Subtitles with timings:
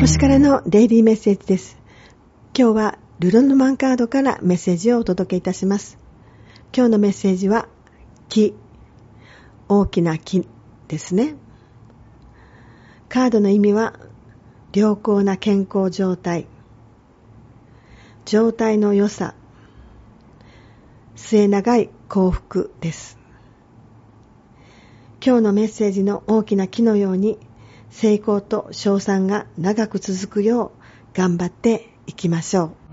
[0.00, 1.76] 星からのデイリーメッセージです。
[2.56, 5.98] 今日はルロンドマンカードからメッセージをお届けいたします。
[6.72, 7.68] 今日のメッセージは、
[8.28, 8.54] 木、
[9.68, 10.46] 大きな木
[10.86, 11.34] ですね。
[13.08, 13.98] カードの意味は、
[14.72, 16.46] 良好な健康状態、
[18.24, 19.34] 状態の良さ、
[21.16, 23.18] 末長い幸福です。
[25.20, 27.36] 今日のメッセージの大きな木のように
[27.90, 30.72] 成功と賞賛が長く続くよ
[31.14, 32.87] う頑張っていきましょう。